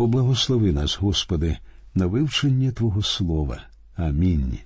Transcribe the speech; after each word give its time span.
Поблагослови 0.00 0.72
нас, 0.72 0.98
Господи, 1.00 1.56
на 1.94 2.06
вивчення 2.06 2.72
Твого 2.72 3.02
Слова. 3.02 3.62
Амінь. 3.96 4.58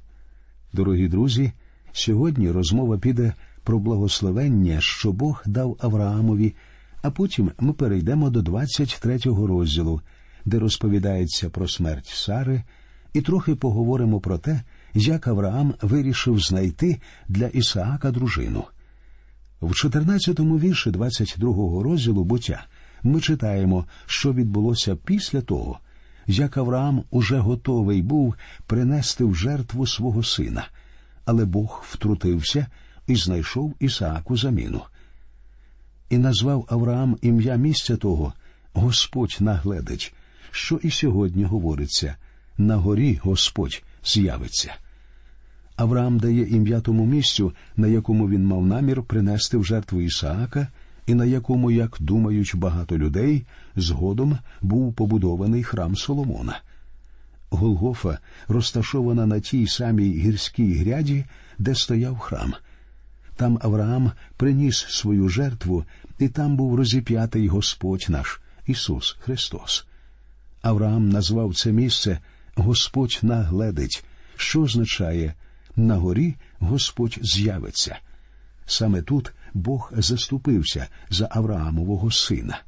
Дорогі 0.72 1.08
друзі, 1.08 1.52
сьогодні 1.92 2.50
розмова 2.50 2.98
піде 2.98 3.34
про 3.64 3.78
благословення, 3.78 4.76
що 4.80 5.12
Бог 5.12 5.42
дав 5.46 5.76
Авраамові, 5.80 6.54
а 7.02 7.10
потім 7.10 7.50
ми 7.60 7.72
перейдемо 7.72 8.30
до 8.30 8.40
23-го 8.40 9.46
розділу, 9.46 10.00
де 10.44 10.58
розповідається 10.58 11.50
про 11.50 11.68
смерть 11.68 12.06
Сари, 12.06 12.62
і 13.12 13.20
трохи 13.20 13.54
поговоримо 13.54 14.20
про 14.20 14.38
те, 14.38 14.62
як 14.94 15.28
Авраам 15.28 15.74
вирішив 15.82 16.40
знайти 16.40 17.00
для 17.28 17.46
Ісаака 17.46 18.10
дружину. 18.10 18.64
В 19.60 19.70
14-му 19.70 20.58
вірші 20.58 20.90
22-го 20.90 21.82
розділу 21.82 22.24
буття 22.24 22.66
ми 23.04 23.20
читаємо, 23.20 23.84
що 24.06 24.32
відбулося 24.32 24.96
після 24.96 25.40
того, 25.40 25.78
як 26.26 26.56
Авраам 26.56 27.04
уже 27.10 27.38
готовий 27.38 28.02
був 28.02 28.34
принести 28.66 29.24
в 29.24 29.34
жертву 29.34 29.86
свого 29.86 30.22
сина, 30.22 30.68
але 31.24 31.44
Бог 31.44 31.84
втрутився 31.88 32.66
і 33.06 33.16
знайшов 33.16 33.74
Ісааку 33.80 34.36
заміну. 34.36 34.82
І 36.10 36.18
назвав 36.18 36.66
Авраам 36.68 37.16
ім'я 37.22 37.56
місця 37.56 37.96
того 37.96 38.32
Господь 38.72 39.36
нагледить, 39.40 40.14
що 40.50 40.76
і 40.76 40.90
сьогодні 40.90 41.44
говориться 41.44 42.16
на 42.58 42.76
горі 42.76 43.20
Господь 43.22 43.82
з'явиться. 44.04 44.74
Авраам 45.76 46.18
дає 46.18 46.48
ім'я 46.48 46.80
тому 46.80 47.06
місцю, 47.06 47.52
на 47.76 47.88
якому 47.88 48.28
він 48.28 48.46
мав 48.46 48.66
намір 48.66 49.02
принести 49.02 49.56
в 49.56 49.64
жертву 49.64 50.00
Ісаака, 50.00 50.68
і 51.06 51.14
на 51.14 51.24
якому, 51.24 51.70
як 51.70 51.96
думають 52.00 52.52
багато 52.54 52.98
людей, 52.98 53.46
згодом 53.76 54.38
був 54.60 54.94
побудований 54.94 55.62
храм 55.62 55.96
Соломона. 55.96 56.60
Голгофа 57.50 58.18
розташована 58.48 59.26
на 59.26 59.40
тій 59.40 59.66
самій 59.66 60.10
гірській 60.10 60.74
гряді, 60.74 61.24
де 61.58 61.74
стояв 61.74 62.18
храм. 62.18 62.54
Там 63.36 63.58
Авраам 63.62 64.12
приніс 64.36 64.86
свою 64.88 65.28
жертву, 65.28 65.84
і 66.18 66.28
там 66.28 66.56
був 66.56 66.74
розіп'ятий 66.74 67.48
Господь 67.48 68.06
наш 68.08 68.40
Ісус 68.66 69.16
Христос. 69.20 69.86
Авраам 70.62 71.08
назвав 71.08 71.54
це 71.54 71.72
місце 71.72 72.18
Господь 72.54 73.18
нагледить, 73.22 74.04
що 74.36 74.62
означає 74.62 75.34
на 75.76 75.96
горі 75.96 76.34
Господь 76.58 77.18
з'явиться. 77.22 77.98
Саме 78.66 79.02
тут 79.02 79.32
Бог 79.54 79.92
заступився 79.96 80.86
за 81.10 81.28
Авраамового 81.30 82.10
сина. 82.10 82.62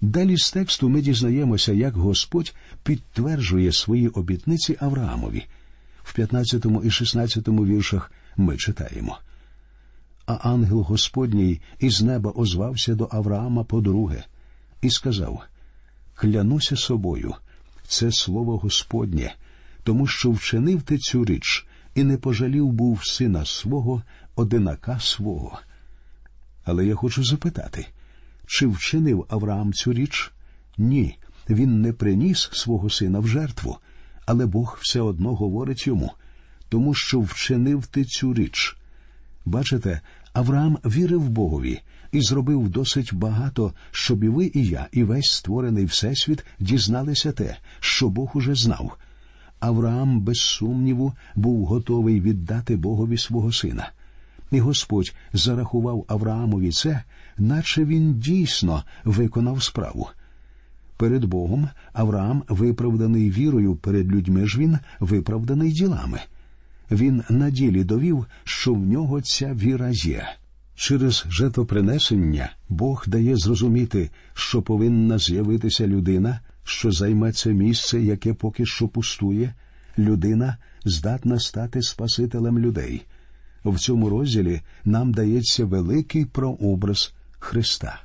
Далі 0.00 0.36
з 0.36 0.52
тексту 0.52 0.88
ми 0.88 1.00
дізнаємося, 1.00 1.72
як 1.72 1.96
Господь 1.96 2.54
підтверджує 2.82 3.72
свої 3.72 4.08
обітниці 4.08 4.76
Авраамові. 4.80 5.44
В 6.02 6.14
15 6.14 6.66
і 6.84 6.90
16 6.90 7.48
віршах 7.48 8.12
ми 8.36 8.56
читаємо. 8.56 9.18
А 10.26 10.34
ангел 10.34 10.80
Господній 10.80 11.60
із 11.78 12.02
неба 12.02 12.32
озвався 12.36 12.94
до 12.94 13.08
Авраама 13.12 13.64
по-друге 13.64 14.24
і 14.82 14.90
сказав: 14.90 15.42
Клянуся 16.14 16.76
собою, 16.76 17.34
це 17.86 18.12
слово 18.12 18.58
Господнє, 18.58 19.34
тому 19.82 20.06
що 20.06 20.30
вчинив 20.30 20.82
ти 20.82 20.98
цю 20.98 21.24
річ 21.24 21.66
і 21.94 22.04
не 22.04 22.16
пожалів 22.16 22.72
був 22.72 23.06
сина 23.06 23.44
свого, 23.44 24.02
одинака 24.34 25.00
свого. 25.00 25.58
Але 26.64 26.86
я 26.86 26.94
хочу 26.94 27.24
запитати, 27.24 27.86
чи 28.46 28.66
вчинив 28.66 29.26
Авраам 29.28 29.72
цю 29.72 29.92
річ? 29.92 30.32
Ні, 30.78 31.18
він 31.50 31.80
не 31.80 31.92
приніс 31.92 32.48
свого 32.52 32.90
сина 32.90 33.18
в 33.18 33.26
жертву, 33.26 33.78
але 34.26 34.46
Бог 34.46 34.78
все 34.82 35.00
одно 35.00 35.34
говорить 35.34 35.86
йому, 35.86 36.12
тому 36.68 36.94
що 36.94 37.20
вчинив 37.20 37.86
ти 37.86 38.04
цю 38.04 38.34
річ. 38.34 38.76
Бачите, 39.44 40.00
Авраам 40.32 40.78
вірив 40.84 41.28
Богові 41.28 41.80
і 42.12 42.20
зробив 42.20 42.68
досить 42.68 43.14
багато, 43.14 43.72
щоб 43.90 44.24
і 44.24 44.28
ви, 44.28 44.50
і 44.54 44.64
я, 44.66 44.88
і 44.92 45.04
весь 45.04 45.30
створений 45.30 45.84
Всесвіт 45.84 46.44
дізналися 46.60 47.32
те, 47.32 47.56
що 47.80 48.08
Бог 48.08 48.30
уже 48.34 48.54
знав. 48.54 48.96
Авраам, 49.60 50.20
без 50.20 50.40
сумніву, 50.40 51.12
був 51.34 51.66
готовий 51.66 52.20
віддати 52.20 52.76
Богові 52.76 53.18
свого 53.18 53.52
сина. 53.52 53.90
І 54.52 54.60
Господь 54.60 55.14
зарахував 55.32 56.04
Авраамові 56.08 56.72
це, 56.72 57.02
наче 57.38 57.84
він 57.84 58.14
дійсно 58.14 58.84
виконав 59.04 59.62
справу. 59.62 60.08
Перед 60.96 61.24
Богом 61.24 61.68
Авраам 61.92 62.42
виправданий 62.48 63.30
вірою, 63.30 63.76
перед 63.76 64.12
людьми 64.12 64.46
ж 64.46 64.58
він 64.58 64.78
виправданий 65.00 65.72
ділами. 65.72 66.20
Він 66.90 67.22
на 67.30 67.50
ділі 67.50 67.84
довів, 67.84 68.26
що 68.44 68.74
в 68.74 68.86
нього 68.86 69.20
ця 69.20 69.54
віра 69.54 69.88
є. 69.90 70.28
Через 70.74 71.24
жертвопринесення 71.28 72.50
Бог 72.68 73.04
дає 73.06 73.36
зрозуміти, 73.36 74.10
що 74.34 74.62
повинна 74.62 75.18
з'явитися 75.18 75.86
людина, 75.86 76.40
що 76.64 76.92
займе 76.92 77.32
це 77.32 77.52
місце, 77.52 78.00
яке 78.00 78.34
поки 78.34 78.66
що 78.66 78.88
пустує, 78.88 79.54
людина 79.98 80.56
здатна 80.84 81.40
стати 81.40 81.82
Спасителем 81.82 82.58
людей. 82.58 83.02
В 83.64 83.78
цьому 83.78 84.08
розділі 84.08 84.60
нам 84.84 85.12
дається 85.12 85.64
великий 85.64 86.24
прообраз 86.24 87.14
Христа. 87.38 88.00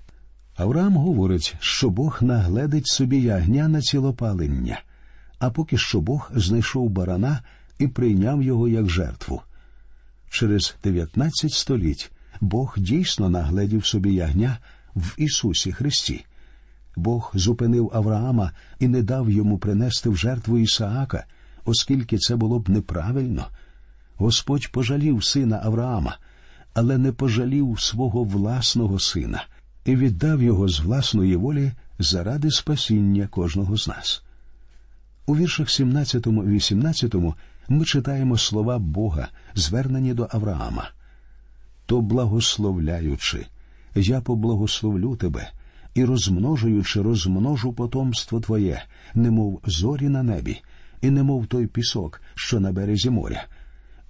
Авраам 0.55 0.97
говорить, 0.97 1.55
що 1.59 1.89
Бог 1.89 2.17
нагледить 2.21 2.87
собі 2.87 3.21
ягня 3.21 3.67
на 3.67 3.81
цілопалення, 3.81 4.81
а 5.39 5.49
поки 5.49 5.77
що 5.77 6.01
Бог 6.01 6.31
знайшов 6.35 6.89
барана 6.89 7.41
і 7.79 7.87
прийняв 7.87 8.43
його 8.43 8.67
як 8.67 8.89
жертву. 8.89 9.41
Через 10.29 10.75
19 10.83 11.51
століть 11.51 12.11
Бог 12.41 12.75
дійсно 12.77 13.29
нагледів 13.29 13.85
собі 13.85 14.13
ягня 14.13 14.57
в 14.95 15.13
Ісусі 15.17 15.71
Христі. 15.71 16.25
Бог 16.95 17.31
зупинив 17.33 17.91
Авраама 17.93 18.51
і 18.79 18.87
не 18.87 19.01
дав 19.01 19.29
йому 19.29 19.57
принести 19.57 20.09
в 20.09 20.17
жертву 20.17 20.57
Ісаака, 20.57 21.25
оскільки 21.65 22.17
це 22.17 22.35
було 22.35 22.59
б 22.59 22.69
неправильно. 22.69 23.47
Господь 24.17 24.71
пожалів 24.71 25.23
сина 25.23 25.61
Авраама, 25.63 26.17
але 26.73 26.97
не 26.97 27.11
пожалів 27.11 27.79
свого 27.79 28.23
власного 28.23 28.99
сина 28.99 29.45
і 29.85 29.95
віддав 29.95 30.43
його 30.43 30.67
з 30.67 30.79
власної 30.79 31.35
волі 31.35 31.71
заради 31.99 32.51
спасіння 32.51 33.27
кожного 33.27 33.77
з 33.77 33.87
нас. 33.87 34.23
У 35.25 35.37
віршах 35.37 35.69
17 35.69 36.27
і 36.27 36.29
18 36.29 37.15
ми 37.69 37.85
читаємо 37.85 38.37
слова 38.37 38.79
Бога, 38.79 39.27
звернені 39.55 40.13
до 40.13 40.27
Авраама. 40.31 40.89
То 41.85 42.01
благословляючи, 42.01 43.45
я 43.95 44.21
поблагословлю 44.21 45.15
тебе 45.15 45.51
і 45.93 46.05
розмножуючи, 46.05 47.01
розмножу 47.01 47.73
потомство 47.73 48.39
твоє, 48.39 48.83
немов 49.15 49.61
зорі 49.65 50.09
на 50.09 50.23
небі, 50.23 50.61
і 51.01 51.09
немов 51.09 51.47
той 51.47 51.67
пісок, 51.67 52.21
що 52.35 52.59
на 52.59 52.71
березі 52.71 53.09
моря, 53.09 53.45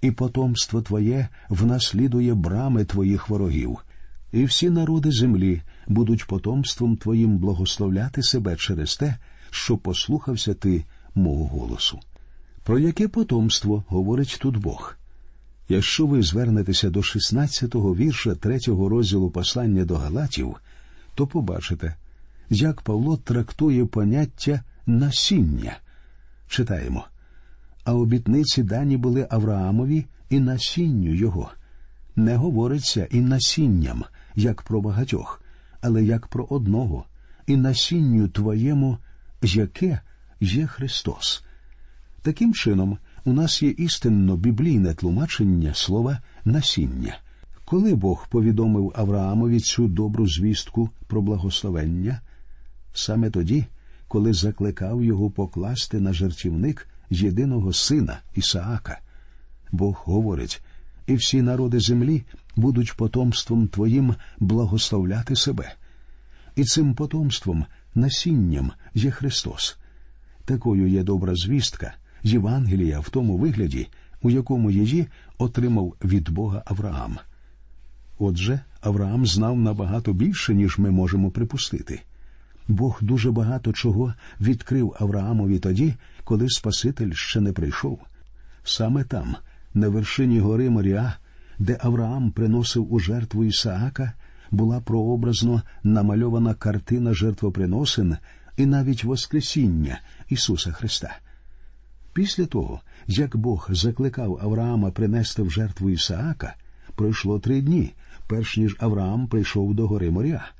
і 0.00 0.10
потомство 0.10 0.82
твоє 0.82 1.28
внаслідує 1.48 2.34
брами 2.34 2.84
твоїх 2.84 3.28
ворогів, 3.28 3.78
і 4.32 4.44
всі 4.44 4.70
народи 4.70 5.12
землі 5.12 5.62
будуть 5.86 6.26
потомством 6.26 6.96
твоїм 6.96 7.38
благословляти 7.38 8.22
себе 8.22 8.56
через 8.56 8.96
те, 8.96 9.16
що 9.50 9.76
послухався 9.76 10.54
ти 10.54 10.84
мого 11.14 11.46
голосу. 11.46 12.00
Про 12.62 12.78
яке 12.78 13.08
потомство 13.08 13.84
говорить 13.88 14.38
тут 14.40 14.56
Бог? 14.56 14.96
Якщо 15.68 16.06
ви 16.06 16.22
звернетеся 16.22 16.90
до 16.90 17.00
16-го 17.00 17.94
вірша 17.96 18.30
3-го 18.30 18.88
розділу 18.88 19.30
послання 19.30 19.84
до 19.84 19.96
Галатів, 19.96 20.56
то 21.14 21.26
побачите, 21.26 21.96
як 22.50 22.82
Павло 22.82 23.16
трактує 23.16 23.86
поняття 23.86 24.62
насіння. 24.86 25.78
Читаємо. 26.48 27.04
А 27.88 27.94
обітниці 27.94 28.62
дані 28.62 28.96
були 28.96 29.26
Авраамові 29.30 30.06
і 30.30 30.40
насінню 30.40 31.14
його. 31.14 31.50
Не 32.16 32.36
говориться 32.36 33.08
і 33.10 33.20
насінням, 33.20 34.04
як 34.36 34.62
про 34.62 34.80
багатьох, 34.80 35.42
але 35.80 36.04
як 36.04 36.26
про 36.26 36.46
одного, 36.50 37.04
і 37.46 37.56
насінню 37.56 38.28
твоєму, 38.28 38.98
яке 39.42 40.00
є 40.40 40.66
Христос. 40.66 41.44
Таким 42.22 42.54
чином, 42.54 42.98
у 43.24 43.32
нас 43.32 43.62
є 43.62 43.70
істинно 43.70 44.36
біблійне 44.36 44.94
тлумачення 44.94 45.74
слова 45.74 46.20
насіння. 46.44 47.16
Коли 47.64 47.94
Бог 47.94 48.28
повідомив 48.30 48.92
Авраамові 48.96 49.60
цю 49.60 49.88
добру 49.88 50.28
звістку 50.28 50.90
про 51.06 51.22
благословення, 51.22 52.20
саме 52.94 53.30
тоді, 53.30 53.64
коли 54.08 54.32
закликав 54.32 55.04
його 55.04 55.30
покласти 55.30 56.00
на 56.00 56.12
жертівник 56.12 56.88
єдиного 57.10 57.72
сина 57.72 58.20
Ісаака, 58.34 59.00
Бог 59.72 60.02
говорить, 60.04 60.62
і 61.06 61.14
всі 61.14 61.42
народи 61.42 61.80
землі 61.80 62.22
будуть 62.56 62.96
потомством 62.96 63.68
твоїм 63.68 64.14
благословляти 64.40 65.36
себе. 65.36 65.74
І 66.56 66.64
цим 66.64 66.94
потомством 66.94 67.64
насінням 67.94 68.72
є 68.94 69.10
Христос. 69.10 69.78
Такою 70.44 70.88
є 70.88 71.02
добра 71.02 71.34
звістка, 71.34 71.94
Євангелія 72.22 73.00
в 73.00 73.08
тому 73.08 73.36
вигляді, 73.36 73.88
у 74.22 74.30
якому 74.30 74.70
її 74.70 75.06
отримав 75.38 75.94
від 76.04 76.30
Бога 76.30 76.62
Авраам. 76.66 77.18
Отже, 78.18 78.60
Авраам 78.80 79.26
знав 79.26 79.58
набагато 79.58 80.12
більше, 80.12 80.54
ніж 80.54 80.78
ми 80.78 80.90
можемо 80.90 81.30
припустити. 81.30 82.00
Бог 82.68 82.98
дуже 83.02 83.30
багато 83.30 83.72
чого 83.72 84.14
відкрив 84.40 84.96
Авраамові 85.00 85.58
тоді, 85.58 85.94
коли 86.24 86.48
Спаситель 86.48 87.12
ще 87.12 87.40
не 87.40 87.52
прийшов. 87.52 88.00
Саме 88.64 89.04
там, 89.04 89.36
на 89.74 89.88
вершині 89.88 90.40
гори 90.40 90.70
Моріа, 90.70 91.12
де 91.58 91.78
Авраам 91.80 92.30
приносив 92.30 92.92
у 92.92 92.98
жертву 92.98 93.44
Ісаака, 93.44 94.12
була 94.50 94.80
прообразно 94.80 95.62
намальована 95.82 96.54
картина 96.54 97.14
жертвоприносин 97.14 98.16
і 98.56 98.66
навіть 98.66 99.04
Воскресіння 99.04 100.00
Ісуса 100.28 100.72
Христа. 100.72 101.18
Після 102.12 102.46
того, 102.46 102.80
як 103.06 103.36
Бог 103.36 103.68
закликав 103.70 104.38
Авраама 104.42 104.90
принести 104.90 105.42
в 105.42 105.50
жертву 105.50 105.90
Ісаака, 105.90 106.54
пройшло 106.94 107.38
три 107.38 107.60
дні, 107.60 107.94
перш 108.26 108.56
ніж 108.56 108.76
Авраам 108.78 109.26
прийшов 109.26 109.74
до 109.74 109.86
гори 109.86 110.10
Моря. 110.10 110.50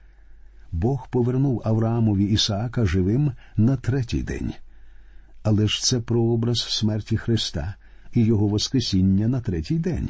Бог 0.73 1.09
повернув 1.11 1.63
Авраамові 1.65 2.25
Ісаака 2.25 2.85
живим 2.85 3.33
на 3.57 3.77
третій 3.77 4.23
день. 4.23 4.53
Але 5.43 5.69
ж 5.69 5.83
це 5.83 6.01
прообраз 6.01 6.57
смерті 6.57 7.17
Христа 7.17 7.75
і 8.13 8.25
Його 8.25 8.49
Воскресіння 8.49 9.29
на 9.29 9.41
третій 9.41 9.79
день. 9.79 10.09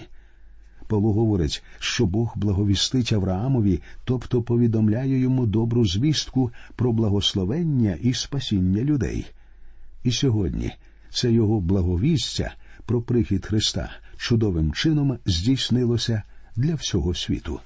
Павло 0.86 1.12
говорить, 1.12 1.62
що 1.78 2.06
Бог 2.06 2.32
благовістить 2.36 3.12
Авраамові, 3.12 3.80
тобто 4.04 4.42
повідомляє 4.42 5.18
йому 5.18 5.46
добру 5.46 5.86
звістку 5.86 6.50
про 6.76 6.92
благословення 6.92 7.96
і 8.02 8.14
спасіння 8.14 8.82
людей. 8.82 9.26
І 10.04 10.12
сьогодні 10.12 10.72
це 11.10 11.32
його 11.32 11.60
благовістя 11.60 12.54
про 12.86 13.02
прихід 13.02 13.46
Христа 13.46 13.90
чудовим 14.16 14.72
чином 14.72 15.18
здійснилося 15.26 16.22
для 16.56 16.74
всього 16.74 17.14
світу. 17.14 17.60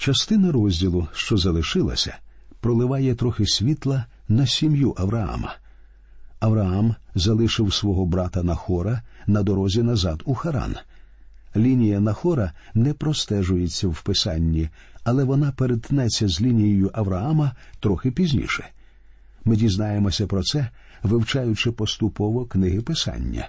Частина 0.00 0.52
розділу, 0.52 1.08
що 1.12 1.36
залишилася, 1.36 2.16
проливає 2.60 3.14
трохи 3.14 3.46
світла 3.46 4.04
на 4.28 4.46
сім'ю 4.46 4.94
Авраама. 4.96 5.54
Авраам 6.38 6.94
залишив 7.14 7.74
свого 7.74 8.06
брата 8.06 8.42
Нахора 8.42 9.02
на 9.26 9.42
дорозі 9.42 9.82
назад 9.82 10.22
у 10.24 10.34
Харан. 10.34 10.76
Лінія 11.56 12.00
Нахора 12.00 12.52
не 12.74 12.94
простежується 12.94 13.88
в 13.88 14.02
писанні, 14.02 14.68
але 15.04 15.24
вона 15.24 15.52
перетнеться 15.52 16.28
з 16.28 16.40
лінією 16.40 16.90
Авраама 16.94 17.52
трохи 17.80 18.10
пізніше. 18.10 18.68
Ми 19.44 19.56
дізнаємося 19.56 20.26
про 20.26 20.42
це, 20.42 20.68
вивчаючи 21.02 21.72
поступово 21.72 22.44
книги 22.44 22.80
Писання. 22.80 23.48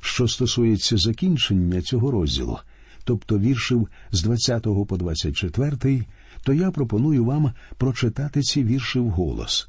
Що 0.00 0.28
стосується 0.28 0.96
закінчення 0.96 1.82
цього 1.82 2.10
розділу, 2.10 2.58
тобто 3.04 3.38
віршів 3.38 3.88
з 4.12 4.22
20 4.22 4.62
по 4.62 4.96
24, 4.96 6.04
то 6.42 6.52
я 6.52 6.70
пропоную 6.70 7.24
вам 7.24 7.52
прочитати 7.76 8.42
ці 8.42 8.64
вірші 8.64 8.98
вголос. 8.98 9.68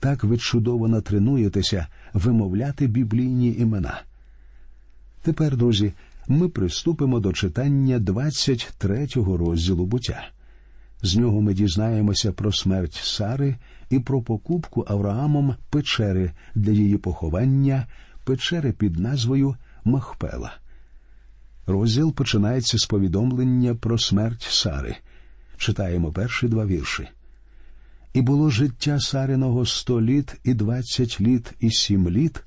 Так 0.00 0.24
ви 0.24 0.38
чудово 0.38 0.88
натренуєтеся 0.88 1.86
вимовляти 2.12 2.86
біблійні 2.86 3.54
імена. 3.58 4.02
Тепер, 5.22 5.56
друзі, 5.56 5.92
ми 6.28 6.48
приступимо 6.48 7.20
до 7.20 7.32
читання 7.32 7.98
23-го 7.98 9.36
розділу 9.36 9.86
буття. 9.86 10.28
З 11.02 11.16
нього 11.16 11.40
ми 11.40 11.54
дізнаємося 11.54 12.32
про 12.32 12.52
смерть 12.52 12.94
Сари 13.02 13.56
і 13.90 13.98
про 13.98 14.22
покупку 14.22 14.84
Авраамом 14.88 15.54
печери 15.70 16.32
для 16.54 16.72
її 16.72 16.96
поховання, 16.96 17.86
печери 18.24 18.72
під 18.72 18.98
назвою 18.98 19.56
Махпела. 19.84 20.56
Розділ 21.66 22.14
починається 22.14 22.78
з 22.78 22.86
повідомлення 22.86 23.74
про 23.74 23.98
смерть 23.98 24.42
Сари. 24.42 24.96
Читаємо 25.56 26.12
перші 26.12 26.48
два 26.48 26.66
вірші. 26.66 27.08
І 28.12 28.22
було 28.22 28.50
життя 28.50 29.00
Сариного 29.00 29.66
сто 29.66 30.02
літ 30.02 30.40
і 30.44 30.54
двадцять 30.54 31.20
літ 31.20 31.52
і 31.60 31.70
сім 31.70 32.10
літ, 32.10 32.44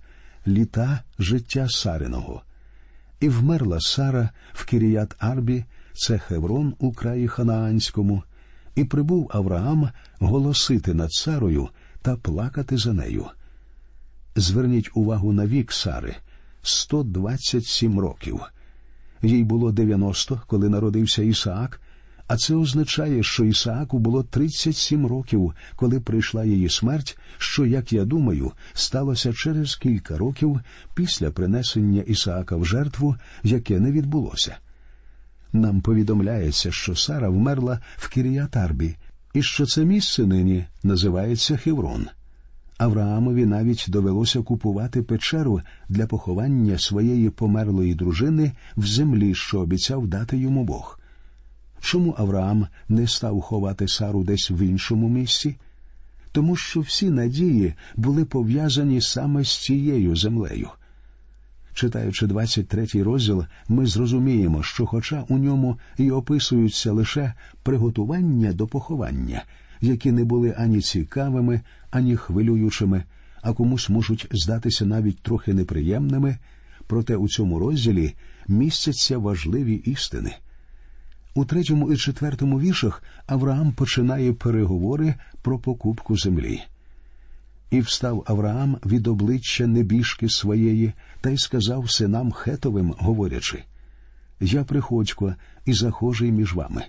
літа 0.47 1.03
життя 1.19 1.69
Сариного. 1.69 2.41
І 3.19 3.29
вмерла 3.29 3.79
Сара 3.79 4.29
в 4.53 4.65
Кіріят 4.65 5.15
Арбі, 5.19 5.65
це 5.93 6.17
Хеврон 6.17 6.75
у 6.79 6.93
краї 6.93 7.27
Ханаанському, 7.27 8.23
і 8.75 8.83
прибув 8.83 9.31
Авраам 9.33 9.89
голосити 10.19 10.93
над 10.93 11.13
Сарою 11.13 11.69
та 12.01 12.15
плакати 12.15 12.77
за 12.77 12.93
нею. 12.93 13.25
Зверніть 14.35 14.89
увагу 14.93 15.33
на 15.33 15.45
вік 15.45 15.71
Сари 15.71 16.15
127 16.61 17.99
років. 17.99 18.41
Їй 19.21 19.43
було 19.43 19.71
90, 19.71 20.41
коли 20.47 20.69
народився 20.69 21.23
Ісаак, 21.23 21.81
а 22.27 22.37
це 22.37 22.55
означає, 22.55 23.23
що 23.23 23.45
Ісааку 23.45 23.99
було 23.99 24.23
37 24.23 25.07
років, 25.07 25.53
коли 25.75 25.99
прийшла 25.99 26.45
її 26.45 26.69
смерть, 26.69 27.17
що, 27.37 27.65
як 27.65 27.93
я 27.93 28.05
думаю, 28.05 28.51
сталося 28.73 29.33
через 29.33 29.75
кілька 29.75 30.17
років 30.17 30.59
після 30.95 31.31
принесення 31.31 32.01
Ісаака 32.01 32.55
в 32.55 32.65
жертву, 32.65 33.15
яке 33.43 33.79
не 33.79 33.91
відбулося. 33.91 34.57
Нам 35.53 35.81
повідомляється, 35.81 36.71
що 36.71 36.95
Сара 36.95 37.29
вмерла 37.29 37.79
в 37.97 38.09
Кіріятарбі, 38.09 38.95
і 39.33 39.43
що 39.43 39.65
це 39.65 39.85
місце 39.85 40.25
нині 40.25 40.65
називається 40.83 41.57
Хеврон. 41.57 42.07
Авраамові 42.79 43.45
навіть 43.45 43.85
довелося 43.87 44.41
купувати 44.41 45.01
печеру 45.01 45.61
для 45.89 46.07
поховання 46.07 46.77
своєї 46.77 47.29
померлої 47.29 47.95
дружини 47.95 48.51
в 48.77 48.85
землі, 48.85 49.35
що 49.35 49.59
обіцяв 49.59 50.07
дати 50.07 50.37
йому 50.37 50.63
Бог. 50.63 50.99
Чому 51.79 52.15
Авраам 52.17 52.67
не 52.89 53.07
став 53.07 53.41
ховати 53.41 53.87
Сару 53.87 54.23
десь 54.23 54.51
в 54.51 54.59
іншому 54.61 55.09
місці? 55.09 55.55
Тому 56.31 56.55
що 56.55 56.79
всі 56.79 57.09
надії 57.09 57.73
були 57.95 58.25
пов'язані 58.25 59.01
саме 59.01 59.43
з 59.43 59.57
цією 59.57 60.15
землею. 60.15 60.69
Читаючи 61.73 62.25
23-й 62.25 63.01
розділ, 63.01 63.45
ми 63.69 63.85
зрозуміємо, 63.85 64.63
що, 64.63 64.85
хоча 64.85 65.25
у 65.29 65.37
ньому 65.37 65.79
і 65.97 66.11
описуються 66.11 66.91
лише 66.91 67.33
приготування 67.63 68.53
до 68.53 68.67
поховання, 68.67 69.43
які 69.81 70.11
не 70.11 70.23
були 70.23 70.55
ані 70.57 70.81
цікавими, 70.81 71.61
ані 71.91 72.15
хвилюючими, 72.15 73.03
а 73.41 73.53
комусь 73.53 73.89
можуть 73.89 74.27
здатися 74.31 74.85
навіть 74.85 75.21
трохи 75.21 75.53
неприємними, 75.53 76.37
проте 76.87 77.15
у 77.15 77.27
цьому 77.27 77.59
розділі 77.59 78.13
містяться 78.47 79.17
важливі 79.17 79.73
істини. 79.73 80.35
У 81.35 81.45
третьому 81.45 81.93
і 81.93 81.97
четвертому 81.97 82.59
віршах 82.59 83.03
Авраам 83.27 83.71
починає 83.71 84.33
переговори 84.33 85.15
про 85.41 85.59
покупку 85.59 86.17
землі. 86.17 86.61
І 87.71 87.81
встав 87.81 88.23
Авраам 88.27 88.77
від 88.85 89.07
обличчя 89.07 89.67
небіжки 89.67 90.29
своєї 90.29 90.93
та 91.21 91.29
й 91.29 91.37
сказав 91.37 91.91
синам 91.91 92.31
Хетовим, 92.31 92.95
говорячи 92.97 93.63
Я 94.39 94.63
приходько 94.63 95.35
і 95.65 95.73
захожий 95.73 96.31
між 96.31 96.53
вами. 96.53 96.85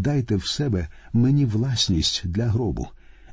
Дайте 0.00 0.36
в 0.36 0.46
себе 0.46 0.88
мені 1.12 1.44
власність 1.44 2.22
для 2.24 2.46
гробу, 2.46 2.88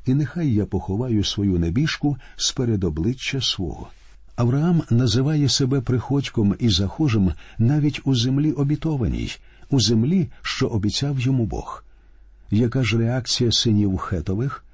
і 0.06 0.14
нехай 0.14 0.54
я 0.54 0.66
поховаю 0.66 1.24
свою 1.24 1.58
небіжку 1.58 2.16
сперед 2.36 2.84
обличчя 2.84 3.40
свого. 3.40 3.88
Авраам 4.36 4.82
називає 4.90 5.48
себе 5.48 5.80
приходьком 5.80 6.54
і 6.58 6.68
захожим 6.68 7.32
навіть 7.58 8.00
у 8.04 8.14
землі 8.14 8.52
обітованій, 8.52 9.36
у 9.70 9.80
землі, 9.80 10.28
що 10.42 10.66
обіцяв 10.66 11.20
йому 11.20 11.46
Бог. 11.46 11.84
Яка 12.50 12.84
ж 12.84 12.98
реакція 12.98 13.52
синів 13.52 13.96
Хетових? 13.96 14.64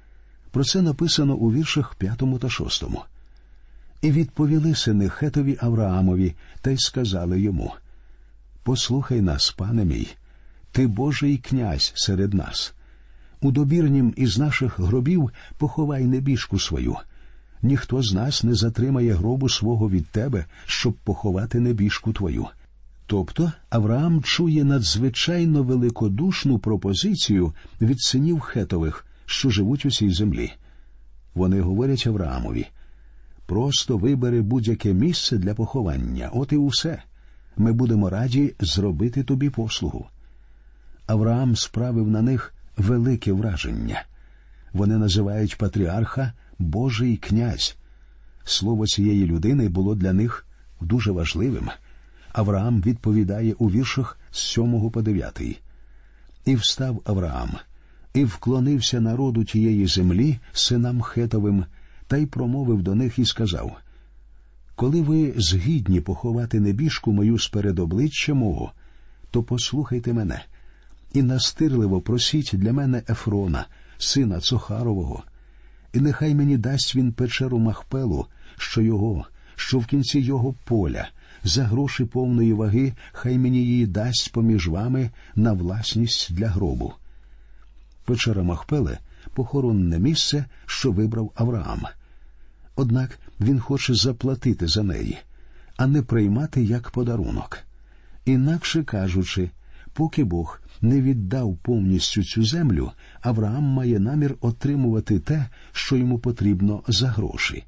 Про 0.51 0.63
це 0.63 0.81
написано 0.81 1.35
у 1.35 1.51
віршах 1.51 1.95
п'ятому 1.95 2.39
та 2.39 2.49
шостому. 2.49 3.03
І 4.01 4.11
відповіли 4.11 4.75
сини 4.75 5.09
Хетові 5.09 5.57
Авраамові 5.61 6.35
та 6.61 6.71
й 6.71 6.77
сказали 6.77 7.41
йому 7.41 7.73
Послухай 8.63 9.21
нас, 9.21 9.51
пане 9.57 9.85
мій, 9.85 10.07
ти 10.75 10.87
Божий 10.87 11.37
князь 11.37 11.91
серед 11.95 12.33
нас. 12.33 12.73
У 13.41 13.51
добірнім 13.51 14.13
із 14.17 14.37
наших 14.37 14.79
гробів 14.79 15.31
поховай 15.57 16.05
небіжку 16.05 16.59
свою. 16.59 16.95
Ніхто 17.61 18.03
з 18.03 18.13
нас 18.13 18.43
не 18.43 18.55
затримає 18.55 19.13
гробу 19.13 19.49
свого 19.49 19.89
від 19.89 20.05
тебе, 20.05 20.45
щоб 20.65 20.93
поховати 20.93 21.59
небіжку 21.59 22.13
твою. 22.13 22.45
Тобто 23.05 23.51
Авраам 23.69 24.23
чує 24.23 24.63
надзвичайно 24.63 25.63
великодушну 25.63 26.59
пропозицію 26.59 27.53
від 27.81 28.01
синів 28.01 28.39
Хетових, 28.39 29.05
що 29.25 29.49
живуть 29.49 29.85
у 29.85 29.91
цій 29.91 30.09
землі. 30.09 30.51
Вони 31.35 31.61
говорять 31.61 32.07
Авраамові 32.07 32.67
просто 33.45 33.97
вибери 33.97 34.41
будь-яке 34.41 34.93
місце 34.93 35.37
для 35.37 35.53
поховання, 35.53 36.29
от 36.33 36.51
і 36.51 36.57
усе. 36.57 37.03
Ми 37.57 37.73
будемо 37.73 38.09
раді 38.09 38.53
зробити 38.59 39.23
тобі 39.23 39.49
послугу. 39.49 40.05
Авраам 41.07 41.55
справив 41.55 42.07
на 42.07 42.21
них 42.21 42.53
велике 42.77 43.31
враження. 43.31 44.03
Вони 44.73 44.97
називають 44.97 45.57
патріарха 45.57 46.33
Божий 46.59 47.17
князь. 47.17 47.77
Слово 48.43 48.87
цієї 48.87 49.25
людини 49.25 49.69
було 49.69 49.95
для 49.95 50.13
них 50.13 50.45
дуже 50.81 51.11
важливим. 51.11 51.69
Авраам 52.33 52.81
відповідає 52.81 53.53
у 53.53 53.69
віршах 53.69 54.19
з 54.31 54.39
7 54.39 54.89
по 54.89 55.01
9. 55.01 55.41
І 56.45 56.55
встав 56.55 57.01
Авраам, 57.05 57.49
і 58.13 58.25
вклонився 58.25 59.01
народу 59.01 59.43
тієї 59.43 59.87
землі, 59.87 60.39
синам 60.51 61.01
Хетовим, 61.01 61.65
та 62.07 62.17
й 62.17 62.25
промовив 62.25 62.81
до 62.81 62.95
них 62.95 63.19
і 63.19 63.25
сказав: 63.25 63.77
Коли 64.75 65.01
ви 65.01 65.33
згідні 65.37 66.01
поховати 66.01 66.59
небіжку 66.59 67.11
мою 67.11 67.39
сперед 67.39 67.79
обличчя 67.79 68.33
мого, 68.33 68.71
то 69.31 69.43
послухайте 69.43 70.13
мене 70.13 70.41
і 71.15 71.23
настирливо 71.23 72.01
просіть 72.01 72.51
для 72.53 72.73
мене 72.73 73.03
Ефрона, 73.09 73.65
сина 73.97 74.39
Цохарового, 74.39 75.23
і 75.93 75.99
нехай 75.99 76.35
мені 76.35 76.57
дасть 76.57 76.95
він 76.95 77.11
печеру 77.11 77.59
Махпелу, 77.59 78.27
що 78.57 78.81
його, 78.81 79.25
що 79.55 79.79
в 79.79 79.85
кінці 79.85 80.19
його 80.19 80.55
поля, 80.65 81.07
за 81.43 81.63
гроші 81.63 82.05
повної 82.05 82.53
ваги, 82.53 82.93
хай 83.11 83.37
мені 83.37 83.57
її 83.57 83.87
дасть 83.87 84.31
поміж 84.31 84.67
вами 84.67 85.11
на 85.35 85.53
власність 85.53 86.33
для 86.33 86.47
гробу. 86.47 86.93
Печера 88.05 88.43
Махпеле 88.43 88.99
похоронне 89.33 89.99
місце, 89.99 90.45
що 90.65 90.91
вибрав 90.91 91.31
Авраам. 91.35 91.81
Однак 92.75 93.19
він 93.39 93.59
хоче 93.59 93.93
заплатити 93.93 94.67
за 94.67 94.83
неї, 94.83 95.17
а 95.77 95.87
не 95.87 96.01
приймати 96.01 96.63
як 96.63 96.89
подарунок. 96.89 97.59
Інакше 98.25 98.83
кажучи, 98.83 99.49
поки 99.95 100.23
Бог 100.23 100.61
не 100.81 101.01
віддав 101.01 101.57
повністю 101.61 102.23
цю 102.23 102.45
землю, 102.45 102.91
Авраам 103.21 103.63
має 103.63 103.99
намір 103.99 104.35
отримувати 104.41 105.19
те, 105.19 105.45
що 105.71 105.95
йому 105.95 106.19
потрібно 106.19 106.83
за 106.87 107.07
гроші. 107.07 107.63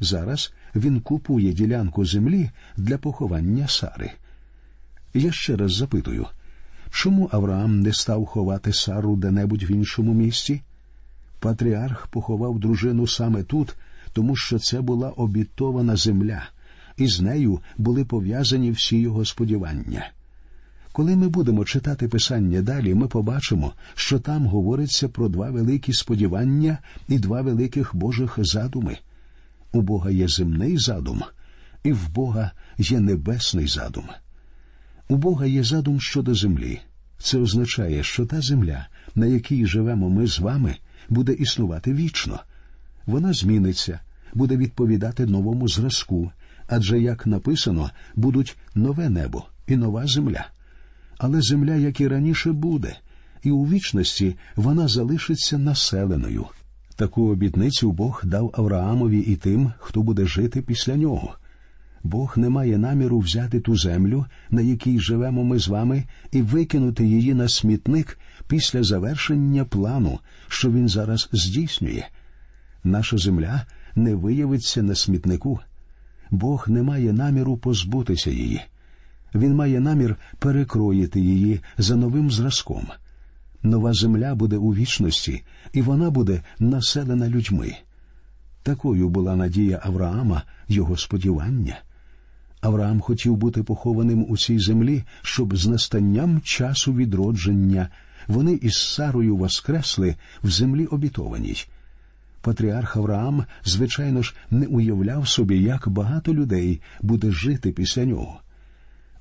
Зараз 0.00 0.52
він 0.74 1.00
купує 1.00 1.52
ділянку 1.52 2.04
землі 2.04 2.50
для 2.76 2.98
поховання 2.98 3.68
Сари. 3.68 4.10
Я 5.14 5.32
ще 5.32 5.56
раз 5.56 5.74
запитую, 5.74 6.26
чому 6.90 7.28
Авраам 7.32 7.80
не 7.80 7.92
став 7.92 8.26
ховати 8.26 8.72
Сару 8.72 9.16
де-небудь 9.16 9.62
в 9.62 9.70
іншому 9.70 10.14
місці? 10.14 10.62
Патріарх 11.40 12.06
поховав 12.06 12.58
дружину 12.58 13.06
саме 13.06 13.42
тут, 13.42 13.76
тому 14.12 14.36
що 14.36 14.58
це 14.58 14.80
була 14.80 15.10
обітована 15.10 15.96
земля, 15.96 16.48
і 16.96 17.06
з 17.06 17.20
нею 17.20 17.60
були 17.76 18.04
пов'язані 18.04 18.70
всі 18.70 19.00
його 19.00 19.24
сподівання. 19.24 20.10
Коли 20.94 21.16
ми 21.16 21.28
будемо 21.28 21.64
читати 21.64 22.08
писання 22.08 22.62
далі, 22.62 22.94
ми 22.94 23.08
побачимо, 23.08 23.72
що 23.94 24.18
там 24.18 24.46
говориться 24.46 25.08
про 25.08 25.28
два 25.28 25.50
великі 25.50 25.92
сподівання 25.92 26.78
і 27.08 27.18
два 27.18 27.42
великих 27.42 27.96
Божих 27.96 28.38
задуми. 28.38 28.98
У 29.72 29.80
Бога 29.80 30.10
є 30.10 30.28
земний 30.28 30.78
задум, 30.78 31.22
і 31.84 31.92
в 31.92 32.08
Бога 32.08 32.50
є 32.78 33.00
небесний 33.00 33.66
задум. 33.66 34.04
У 35.08 35.16
Бога 35.16 35.46
є 35.46 35.64
задум 35.64 36.00
щодо 36.00 36.34
землі. 36.34 36.80
Це 37.18 37.38
означає, 37.38 38.02
що 38.02 38.26
та 38.26 38.40
земля, 38.40 38.86
на 39.14 39.26
якій 39.26 39.66
живемо 39.66 40.10
ми 40.10 40.26
з 40.26 40.38
вами, 40.38 40.76
буде 41.08 41.32
існувати 41.32 41.94
вічно. 41.94 42.40
Вона 43.06 43.32
зміниться, 43.32 44.00
буде 44.34 44.56
відповідати 44.56 45.26
новому 45.26 45.68
зразку, 45.68 46.30
адже, 46.68 47.00
як 47.00 47.26
написано, 47.26 47.90
будуть 48.14 48.56
нове 48.74 49.08
небо 49.08 49.44
і 49.66 49.76
нова 49.76 50.06
земля 50.06 50.46
але 51.18 51.42
земля, 51.42 51.74
як 51.74 52.00
і 52.00 52.08
раніше, 52.08 52.52
буде, 52.52 52.96
і 53.42 53.50
у 53.50 53.64
вічності 53.64 54.36
вона 54.56 54.88
залишиться 54.88 55.58
населеною. 55.58 56.46
Таку 56.96 57.30
обітницю 57.30 57.92
Бог 57.92 58.22
дав 58.24 58.54
Авраамові 58.54 59.20
і 59.20 59.36
тим, 59.36 59.72
хто 59.78 60.02
буде 60.02 60.26
жити 60.26 60.62
після 60.62 60.96
нього. 60.96 61.34
Бог 62.02 62.34
не 62.36 62.48
має 62.48 62.78
наміру 62.78 63.18
взяти 63.18 63.60
ту 63.60 63.76
землю, 63.76 64.26
на 64.50 64.60
якій 64.60 65.00
живемо 65.00 65.44
ми 65.44 65.58
з 65.58 65.68
вами, 65.68 66.04
і 66.32 66.42
викинути 66.42 67.06
її 67.06 67.34
на 67.34 67.48
смітник 67.48 68.18
після 68.48 68.82
завершення 68.82 69.64
плану, 69.64 70.18
що 70.48 70.70
він 70.70 70.88
зараз 70.88 71.28
здійснює. 71.32 72.02
Наша 72.84 73.18
земля 73.18 73.66
не 73.96 74.14
виявиться 74.14 74.82
на 74.82 74.94
смітнику. 74.94 75.60
Бог 76.30 76.64
не 76.68 76.82
має 76.82 77.12
наміру 77.12 77.56
позбутися 77.56 78.30
її. 78.30 78.60
Він 79.34 79.54
має 79.54 79.80
намір 79.80 80.16
перекроїти 80.38 81.20
її 81.20 81.60
за 81.78 81.96
новим 81.96 82.30
зразком. 82.30 82.86
Нова 83.62 83.92
земля 83.92 84.34
буде 84.34 84.56
у 84.56 84.74
вічності, 84.74 85.42
і 85.72 85.82
вона 85.82 86.10
буде 86.10 86.42
населена 86.58 87.28
людьми. 87.28 87.74
Такою 88.62 89.08
була 89.08 89.36
надія 89.36 89.80
Авраама, 89.84 90.42
його 90.68 90.96
сподівання. 90.96 91.78
Авраам 92.60 93.00
хотів 93.00 93.36
бути 93.36 93.62
похованим 93.62 94.26
у 94.28 94.36
цій 94.36 94.58
землі, 94.58 95.04
щоб 95.22 95.56
з 95.56 95.66
настанням 95.66 96.40
часу 96.40 96.94
відродження 96.94 97.88
вони 98.28 98.52
із 98.52 98.76
Сарою 98.76 99.36
воскресли 99.36 100.16
в 100.42 100.50
землі 100.50 100.86
обітованій. 100.86 101.64
Патріарх 102.40 102.96
Авраам, 102.96 103.44
звичайно 103.64 104.22
ж, 104.22 104.34
не 104.50 104.66
уявляв 104.66 105.28
собі, 105.28 105.62
як 105.62 105.88
багато 105.88 106.34
людей 106.34 106.80
буде 107.02 107.30
жити 107.30 107.72
після 107.72 108.04
нього. 108.04 108.40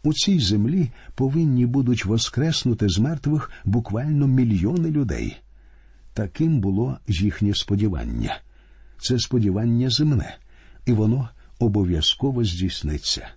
У 0.03 0.13
цій 0.13 0.39
землі 0.39 0.89
повинні 1.15 1.65
будуть 1.65 2.05
воскреснути 2.05 2.89
з 2.89 2.99
мертвих 2.99 3.51
буквально 3.65 4.27
мільйони 4.27 4.91
людей. 4.91 5.37
Таким 6.13 6.59
було 6.59 6.97
їхнє 7.07 7.55
сподівання. 7.55 8.39
Це 8.99 9.19
сподівання 9.19 9.89
земне, 9.89 10.37
і 10.85 10.93
воно 10.93 11.29
обов'язково 11.59 12.43
здійсниться. 12.43 13.27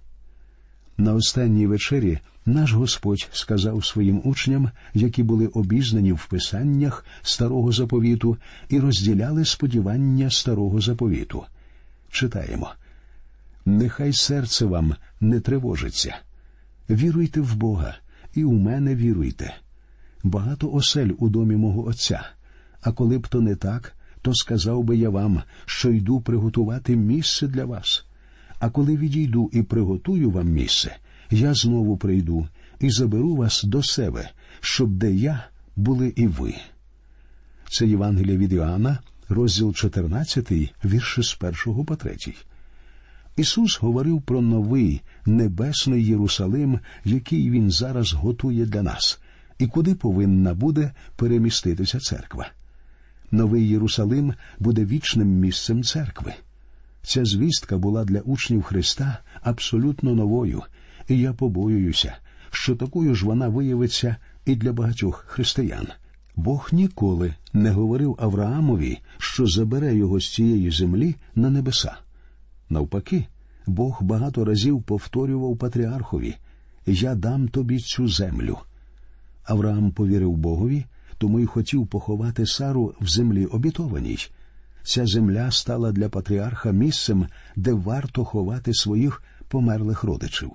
На 0.99 1.15
останній 1.15 1.67
вечері 1.67 2.19
наш 2.47 2.73
Господь 2.73 3.29
сказав 3.33 3.85
своїм 3.85 4.21
учням, 4.25 4.71
які 4.95 5.23
були 5.23 5.47
обізнані 5.47 6.13
в 6.13 6.27
писаннях 6.27 7.05
старого 7.23 7.73
заповіту 7.73 8.37
і 8.69 8.81
розділяли 8.81 9.45
сподівання 9.45 10.31
старого 10.31 10.81
заповіту. 10.81 11.45
Читаємо 12.11 12.71
Нехай 13.65 14.13
серце 14.13 14.65
вам 14.65 14.95
не 15.21 15.41
тривожиться. 15.41 16.17
Віруйте 16.91 17.41
в 17.41 17.57
Бога, 17.57 17.97
і 18.35 18.45
у 18.45 18.53
мене 18.53 18.95
віруйте. 18.95 19.55
Багато 20.23 20.73
осель 20.73 21.11
у 21.19 21.29
домі 21.29 21.57
мого 21.57 21.87
Отця. 21.87 22.27
А 22.81 22.93
коли 22.93 23.19
б 23.19 23.29
то 23.29 23.41
не 23.41 23.55
так, 23.55 23.97
то 24.23 24.35
сказав 24.35 24.85
би 24.85 24.97
я 24.97 25.11
вам, 25.11 25.43
що 25.65 25.91
йду 25.91 26.21
приготувати 26.21 26.97
місце 26.97 27.47
для 27.47 27.65
вас. 27.65 28.05
А 28.59 28.71
коли 28.71 28.97
відійду 28.97 29.51
і 29.53 29.63
приготую 29.63 30.31
вам 30.31 30.49
місце, 30.49 30.97
я 31.31 31.55
знову 31.55 31.97
прийду 31.97 32.49
і 32.81 32.91
заберу 32.91 33.37
вас 33.37 33.65
до 33.65 33.83
себе, 33.83 34.31
щоб 34.61 34.91
де 34.91 35.13
я 35.13 35.45
були 35.77 36.13
і 36.17 36.27
ви. 36.27 36.55
Це 37.71 37.87
Євангелія 37.87 38.37
від 38.37 38.53
Іоанна, 38.53 38.99
розділ 39.29 39.75
14, 39.75 40.53
вірші 40.85 41.23
з 41.23 41.39
1 41.67 41.85
по 41.85 41.97
3. 41.97 42.17
Ісус 43.37 43.79
говорив 43.81 44.23
про 44.23 44.41
новий 44.41 45.03
небесний 45.27 46.07
Єрусалим, 46.07 46.81
який 47.05 47.51
Він 47.51 47.71
зараз 47.71 48.13
готує 48.13 48.67
для 48.67 48.83
нас, 48.83 49.21
і 49.59 49.67
куди 49.67 49.95
повинна 49.95 50.55
буде 50.55 50.93
переміститися 51.17 51.99
церква. 51.99 52.49
Новий 53.31 53.69
Єрусалим 53.69 54.35
буде 54.59 54.85
вічним 54.85 55.29
місцем 55.29 55.85
церкви. 55.85 56.35
Ця 57.03 57.25
звістка 57.25 57.79
була 57.79 58.05
для 58.05 58.21
учнів 58.21 58.63
Христа 58.63 59.19
абсолютно 59.43 60.15
новою, 60.15 60.63
і 61.09 61.19
я 61.19 61.33
побоююся, 61.33 62.17
що 62.51 62.77
такою 62.77 63.15
ж 63.15 63.27
вона 63.27 63.49
виявиться 63.49 64.17
і 64.47 64.55
для 64.55 64.73
багатьох 64.73 65.25
християн. 65.29 65.87
Бог 66.37 66.69
ніколи 66.73 67.35
не 67.53 67.71
говорив 67.71 68.17
Авраамові, 68.19 68.99
що 69.19 69.47
забере 69.47 69.97
його 69.97 70.21
з 70.21 70.35
цієї 70.35 70.71
землі 70.71 71.17
на 71.35 71.51
небеса. 71.51 71.97
Навпаки, 72.71 73.27
Бог 73.67 74.03
багато 74.03 74.45
разів 74.45 74.83
повторював 74.83 75.57
патріархові 75.57 76.35
Я 76.87 77.15
дам 77.15 77.49
тобі 77.49 77.79
цю 77.79 78.09
землю. 78.09 78.59
Авраам 79.45 79.91
повірив 79.91 80.37
Богові, 80.37 80.85
тому 81.19 81.41
й 81.41 81.47
хотів 81.47 81.87
поховати 81.87 82.47
Сару 82.47 82.95
в 83.01 83.09
землі 83.09 83.47
обітованій. 83.47 84.19
Ця 84.83 85.07
земля 85.07 85.51
стала 85.51 85.93
для 85.93 86.09
патріарха 86.09 86.71
місцем, 86.71 87.27
де 87.57 87.73
варто 87.73 88.25
ховати 88.25 88.75
своїх 88.75 89.23
померлих 89.49 90.05
родичів. 90.05 90.51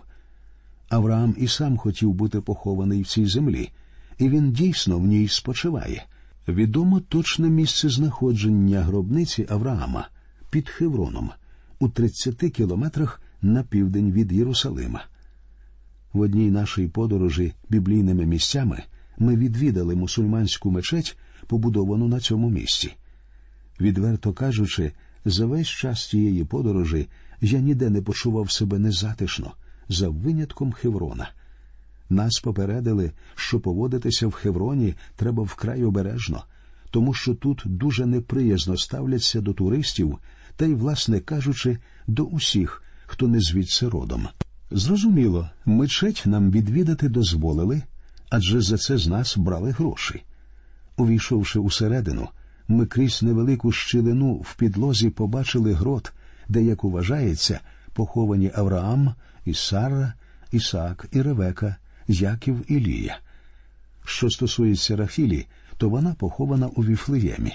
Авраам 0.89 1.36
і 1.38 1.48
сам 1.48 1.77
хотів 1.77 2.13
бути 2.13 2.41
похований 2.41 3.01
в 3.01 3.08
цій 3.08 3.25
землі, 3.25 3.70
і 4.18 4.30
він 4.30 4.51
дійсно 4.51 5.00
в 5.00 5.06
ній 5.08 5.27
спочиває. 5.27 6.06
Відомо 6.48 7.00
точне 7.00 7.50
місце 7.50 7.89
знаходження 7.89 8.82
гробниці 8.82 9.48
Авраама 9.50 10.08
під 10.50 10.70
Хевроном 10.70 11.32
у 11.82 11.90
30 11.90 12.36
кілометрах 12.36 13.22
на 13.42 13.64
південь 13.64 14.12
від 14.12 14.32
Єрусалима. 14.32 15.06
В 16.14 16.20
одній 16.20 16.52
нашій 16.52 16.88
подорожі 16.88 17.54
біблійними 17.70 18.26
місцями 18.26 18.84
ми 19.18 19.36
відвідали 19.36 19.96
мусульманську 19.96 20.72
мечеть, 20.72 21.18
побудовану 21.48 22.08
на 22.08 22.20
цьому 22.20 22.50
місці. 22.50 22.94
Відверто 23.80 24.34
кажучи, 24.34 24.92
за 25.26 25.46
весь 25.46 25.68
час 25.68 26.10
цієї 26.10 26.44
подорожі 26.44 27.08
я 27.42 27.60
ніде 27.60 27.90
не 27.90 28.02
почував 28.02 28.52
себе 28.52 28.80
незатишно, 28.80 29.52
за 29.90 30.10
винятком 30.10 30.72
Хеврона. 30.72 31.30
Нас 32.10 32.40
попередили, 32.40 33.12
що 33.36 33.60
поводитися 33.60 34.28
в 34.28 34.32
Хевроні 34.32 34.96
треба 35.16 35.44
вкрай 35.44 35.84
обережно, 35.84 36.44
тому 36.92 37.14
що 37.14 37.36
тут 37.36 37.62
дуже 37.66 38.06
неприязно 38.06 38.78
ставляться 38.78 39.42
до 39.42 39.54
туристів 39.54 40.20
та 40.62 40.68
й, 40.68 40.74
власне 40.74 41.20
кажучи, 41.20 41.77
до 42.08 42.24
усіх, 42.24 42.84
хто 43.06 43.27
не 43.27 43.39
звідси 43.39 43.88
родом. 43.88 44.27
Зрозуміло, 44.72 45.50
мечеть 45.65 46.24
нам 46.25 46.51
відвідати 46.51 47.10
дозволили, 47.10 47.82
адже 48.30 48.62
за 48.62 48.77
це 48.77 48.98
з 48.98 49.08
нас 49.08 49.38
брали 49.38 49.72
гроші. 49.72 50.24
Увійшовши 50.98 51.60
усередину, 51.60 52.30
ми 52.68 52.86
крізь 52.86 53.24
невелику 53.24 53.72
щілину 53.72 54.34
в 54.34 54.56
підлозі 54.56 55.10
побачили 55.10 55.74
грот, 55.74 56.13
де, 56.48 56.63
як 56.63 56.84
вважається, 56.84 57.60
поховані 57.94 58.51
Авраам, 58.56 59.15
і 59.46 59.53
Сара, 59.53 60.13
Ісаак 60.51 61.08
і 61.12 61.22
Ревека, 61.22 61.75
Яків 62.08 62.65
і 62.68 62.80
Лія. 62.80 63.20
Що 64.06 64.30
стосується 64.30 64.96
Рафілі, 64.96 65.48
то 65.77 65.89
вона 65.89 66.13
похована 66.13 66.68
у 66.68 66.84
Віфлеємі. 66.84 67.53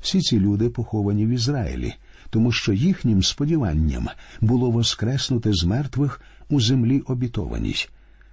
Всі 0.00 0.20
ці 0.20 0.40
люди 0.40 0.70
поховані 0.70 1.26
в 1.26 1.28
Ізраїлі, 1.28 1.94
тому 2.30 2.52
що 2.52 2.72
їхнім 2.72 3.22
сподіванням 3.22 4.08
було 4.40 4.70
воскреснути 4.70 5.52
з 5.52 5.64
мертвих 5.64 6.20
у 6.48 6.60
землі 6.60 7.00
обітованій. 7.00 7.86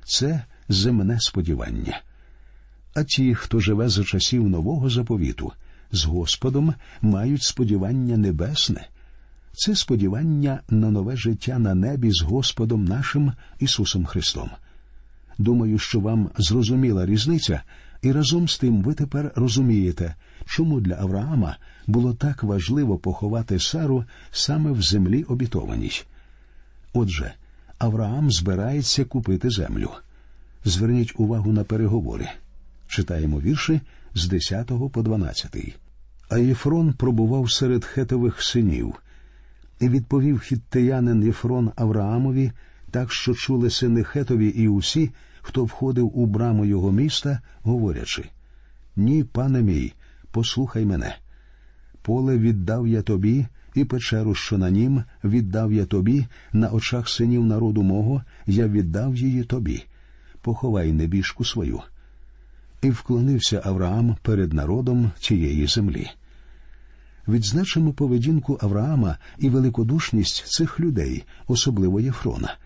Це 0.05 0.43
земне 0.69 1.17
сподівання. 1.19 2.01
А 2.95 3.03
ті, 3.03 3.35
хто 3.35 3.59
живе 3.59 3.89
за 3.89 4.03
часів 4.03 4.49
нового 4.49 4.89
заповіту, 4.89 5.51
з 5.91 6.05
Господом 6.05 6.73
мають 7.01 7.43
сподівання 7.43 8.17
небесне. 8.17 8.87
Це 9.53 9.75
сподівання 9.75 10.59
на 10.69 10.91
нове 10.91 11.17
життя 11.17 11.59
на 11.59 11.75
небі 11.75 12.11
з 12.11 12.21
Господом 12.21 12.85
нашим 12.85 13.33
Ісусом 13.59 14.05
Христом. 14.05 14.49
Думаю, 15.37 15.79
що 15.79 15.99
вам 15.99 16.29
зрозуміла 16.37 17.05
різниця, 17.05 17.61
і 18.03 18.11
разом 18.11 18.47
з 18.47 18.57
тим 18.57 18.81
ви 18.81 18.93
тепер 18.93 19.31
розумієте, 19.35 20.15
чому 20.45 20.81
для 20.81 20.95
Авраама 20.95 21.57
було 21.87 22.13
так 22.13 22.43
важливо 22.43 22.97
поховати 22.97 23.59
Сару 23.59 24.05
саме 24.31 24.71
в 24.71 24.81
землі 24.81 25.23
обітованій. 25.23 26.01
Отже, 26.93 27.33
Авраам 27.77 28.31
збирається 28.31 29.05
купити 29.05 29.49
землю. 29.49 29.89
Зверніть 30.65 31.13
увагу 31.17 31.51
на 31.51 31.63
переговори. 31.63 32.29
Читаємо 32.87 33.39
вірші 33.39 33.81
з 34.15 34.27
10 34.27 34.71
по 34.91 35.01
12. 35.01 35.55
А 36.29 36.37
Єфрон 36.37 36.93
пробував 36.93 37.51
серед 37.51 37.85
хетових 37.85 38.43
синів, 38.43 38.95
і 39.79 39.89
відповів 39.89 40.39
хіттеянин 40.39 41.23
Єфрон 41.23 41.71
Авраамові, 41.75 42.51
так 42.91 43.11
що 43.11 43.33
чули 43.33 43.69
сини 43.69 44.03
Хетові 44.03 44.47
і 44.47 44.67
усі, 44.67 45.11
хто 45.43 45.63
входив 45.63 46.19
у 46.19 46.25
браму 46.25 46.65
його 46.65 46.91
міста, 46.91 47.39
говорячи 47.63 48.29
Ні, 48.95 49.23
пане 49.23 49.61
мій, 49.61 49.93
послухай 50.31 50.85
мене. 50.85 51.15
Поле 52.01 52.37
віддав 52.37 52.87
я 52.87 53.01
тобі, 53.01 53.45
і 53.75 53.85
печеру, 53.85 54.35
що 54.35 54.57
на 54.57 54.69
нім, 54.69 55.03
віддав 55.23 55.73
я 55.73 55.85
тобі, 55.85 56.25
на 56.53 56.69
очах 56.69 57.09
синів 57.09 57.45
народу 57.45 57.83
мого, 57.83 58.23
я 58.45 58.67
віддав 58.67 59.15
її 59.15 59.43
тобі. 59.43 59.83
Поховай 60.41 60.91
небіжку 60.91 61.45
свою. 61.45 61.79
І 62.81 62.89
вклонився 62.89 63.61
Авраам 63.65 64.17
перед 64.21 64.53
народом 64.53 65.11
тієї 65.19 65.67
землі. 65.67 66.07
Відзначимо 67.27 67.93
поведінку 67.93 68.57
Авраама 68.61 69.17
і 69.37 69.49
великодушність 69.49 70.45
цих 70.47 70.79
людей, 70.79 71.23
особливо 71.47 71.99
Єфрона. 71.99 72.57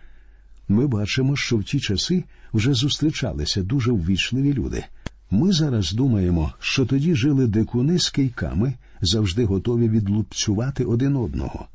Ми 0.67 0.87
бачимо, 0.87 1.35
що 1.35 1.57
в 1.57 1.63
ті 1.63 1.79
часи 1.79 2.23
вже 2.53 2.73
зустрічалися 2.73 3.63
дуже 3.63 3.91
ввічливі 3.91 4.53
люди. 4.53 4.83
Ми 5.31 5.51
зараз 5.51 5.91
думаємо, 5.93 6.53
що 6.59 6.85
тоді 6.85 7.15
жили 7.15 7.47
дикуни 7.47 7.99
з 7.99 8.09
кийками, 8.09 8.73
завжди 9.01 9.45
готові 9.45 9.89
відлупцювати 9.89 10.85
один 10.85 11.15
одного. 11.15 11.67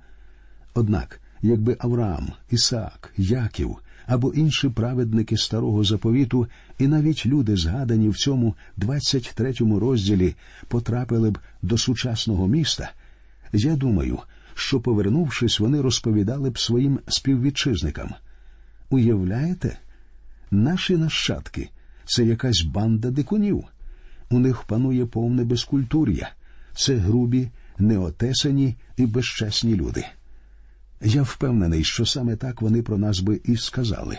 Однак, 0.74 1.20
якби 1.42 1.76
Авраам, 1.81 2.33
Ісаак, 2.50 3.14
Яків 3.16 3.76
або 4.07 4.33
інші 4.33 4.68
праведники 4.68 5.37
старого 5.37 5.85
заповіту, 5.85 6.46
і 6.78 6.87
навіть 6.87 7.26
люди, 7.26 7.57
згадані 7.57 8.09
в 8.09 8.16
цьому 8.16 8.55
23-му 8.78 9.78
розділі, 9.78 10.35
потрапили 10.68 11.31
б 11.31 11.38
до 11.62 11.78
сучасного 11.78 12.48
міста, 12.48 12.92
я 13.52 13.76
думаю, 13.76 14.18
що, 14.55 14.81
повернувшись, 14.81 15.61
вони 15.61 15.81
розповідали 15.81 16.50
б 16.50 16.59
своїм 16.59 16.98
співвітчизникам. 17.09 18.14
Уявляєте, 18.92 19.78
наші 20.50 20.96
нащадки 20.96 21.68
це 22.05 22.24
якась 22.24 22.62
банда 22.62 23.11
дикунів. 23.11 23.64
У 24.31 24.38
них 24.38 24.62
панує 24.62 25.07
повне 25.07 25.44
безкультур'я, 25.44 26.31
це 26.74 26.96
грубі, 26.96 27.48
неотесані 27.78 28.76
і 28.96 29.07
безчесні 29.07 29.74
люди. 29.74 30.05
Я 31.05 31.22
впевнений, 31.22 31.85
що 31.85 32.07
саме 32.07 32.37
так 32.37 32.62
вони 32.62 32.83
про 32.83 32.98
нас 32.98 33.20
би 33.20 33.40
і 33.44 33.57
сказали. 33.57 34.18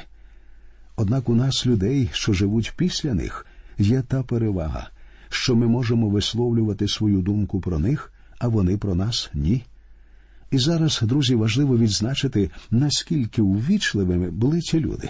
Однак 0.95 1.29
у 1.29 1.36
нас, 1.36 1.65
людей, 1.65 2.09
що 2.13 2.33
живуть 2.33 2.73
після 2.77 3.13
них, 3.13 3.45
є 3.77 4.01
та 4.01 4.23
перевага, 4.23 4.89
що 5.29 5.55
ми 5.55 5.67
можемо 5.67 6.09
висловлювати 6.09 6.88
свою 6.88 7.21
думку 7.21 7.62
про 7.62 7.79
них, 7.79 8.13
а 8.39 8.47
вони 8.47 8.77
про 8.77 8.95
нас 8.95 9.29
ні. 9.33 9.63
І 10.53 10.59
зараз, 10.59 10.99
друзі, 11.03 11.35
важливо 11.35 11.77
відзначити, 11.77 12.49
наскільки 12.71 13.41
увічливими 13.41 14.31
були 14.31 14.61
ці 14.61 14.79
люди. 14.79 15.09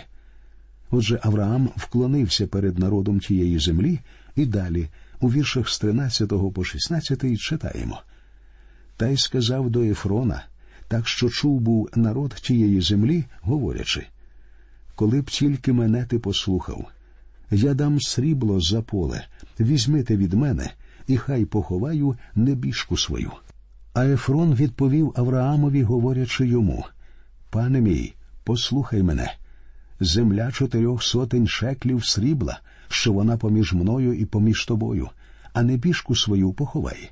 Отже, 0.91 1.19
Авраам 1.23 1.69
вклонився 1.75 2.47
перед 2.47 2.79
народом 2.79 3.19
тієї 3.19 3.59
землі, 3.59 3.99
і 4.35 4.45
далі, 4.45 4.89
у 5.19 5.31
віршах 5.31 5.69
з 5.69 5.79
13 5.79 6.29
по 6.53 6.63
16 6.63 7.39
читаємо. 7.39 8.01
Та 8.97 9.07
й 9.07 9.17
сказав 9.17 9.69
до 9.69 9.81
Ефрона, 9.81 10.45
так 10.87 11.07
що 11.07 11.29
чув 11.29 11.59
був 11.59 11.89
народ 11.95 12.33
тієї 12.33 12.81
землі, 12.81 13.25
говорячи 13.41 14.05
коли 14.95 15.21
б 15.21 15.29
тільки 15.29 15.73
мене 15.73 16.05
ти 16.05 16.19
послухав, 16.19 16.85
я 17.51 17.73
дам 17.73 18.01
срібло 18.01 18.61
за 18.61 18.81
поле, 18.81 19.25
візьмите 19.59 20.17
від 20.17 20.33
мене, 20.33 20.71
і 21.07 21.17
хай 21.17 21.45
поховаю 21.45 22.15
небіжку 22.35 22.97
свою. 22.97 23.31
А 23.93 24.05
Ефрон 24.05 24.53
відповів 24.53 25.13
Авраамові, 25.15 25.83
говорячи 25.83 26.47
йому 26.47 26.85
Пане 27.49 27.81
мій, 27.81 28.13
послухай 28.43 29.03
мене, 29.03 29.33
земля 29.99 30.51
чотирьох 30.51 31.03
сотень 31.03 31.47
шеклів 31.47 32.05
срібла, 32.05 32.59
що 32.87 33.13
вона 33.13 33.37
поміж 33.37 33.73
мною 33.73 34.13
і 34.13 34.25
поміж 34.25 34.65
тобою, 34.65 35.09
а 35.53 35.63
небіжку 35.63 36.15
свою 36.15 36.53
поховай. 36.53 37.11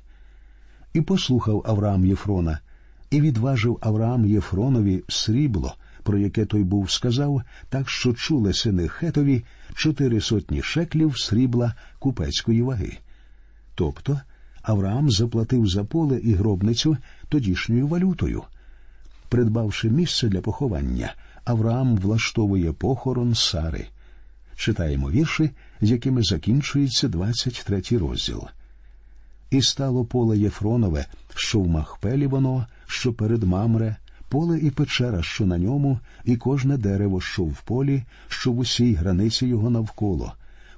І 0.92 1.00
послухав 1.00 1.62
Авраам 1.66 2.06
Єфрона, 2.06 2.58
і 3.10 3.20
відважив 3.20 3.78
Авраам 3.80 4.26
Єфронові 4.26 5.04
срібло, 5.08 5.74
про 6.02 6.18
яке 6.18 6.44
той 6.44 6.64
був 6.64 6.90
сказав, 6.90 7.42
так 7.68 7.90
що 7.90 8.12
чули 8.12 8.54
сини 8.54 8.88
Хетові 8.88 9.44
чотири 9.74 10.20
сотні 10.20 10.62
шеклів 10.62 11.18
срібла 11.18 11.74
купецької 11.98 12.62
ваги. 12.62 12.98
Тобто 13.74 14.20
Авраам 14.62 15.10
заплатив 15.10 15.66
за 15.66 15.84
поле 15.84 16.18
і 16.18 16.34
гробницю 16.34 16.96
тодішньою 17.28 17.86
валютою. 17.86 18.42
Придбавши 19.28 19.90
місце 19.90 20.28
для 20.28 20.40
поховання, 20.40 21.14
Авраам 21.44 21.96
влаштовує 21.96 22.72
похорон 22.72 23.34
Сари. 23.34 23.86
Читаємо 24.56 25.10
вірші, 25.10 25.50
з 25.80 25.90
якими 25.90 26.22
закінчується 26.22 27.08
23 27.08 27.82
розділ. 27.98 28.42
І 29.50 29.62
стало 29.62 30.04
поле 30.04 30.38
Єфронове, 30.38 31.06
що 31.34 31.60
в 31.60 31.68
Махпелі 31.68 32.26
воно, 32.26 32.66
що 32.86 33.12
перед 33.12 33.42
Мамре, 33.42 33.96
поле 34.28 34.58
і 34.58 34.70
печера, 34.70 35.22
що 35.22 35.46
на 35.46 35.58
ньому, 35.58 35.98
і 36.24 36.36
кожне 36.36 36.76
дерево, 36.76 37.20
що 37.20 37.42
в 37.42 37.62
полі, 37.64 38.02
що 38.28 38.52
в 38.52 38.58
усій 38.58 38.94
границі 38.94 39.46
його 39.46 39.70
навколо, 39.70 40.32